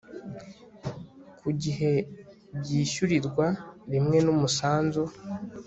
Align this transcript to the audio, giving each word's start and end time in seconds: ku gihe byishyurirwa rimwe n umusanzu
ku 1.39 1.49
gihe 1.61 1.91
byishyurirwa 2.59 3.47
rimwe 3.91 4.17
n 4.25 4.27
umusanzu 4.35 5.03